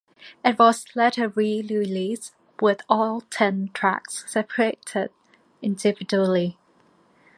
[0.43, 5.11] It was later re-released with all ten tracks separated
[5.61, 6.57] individually.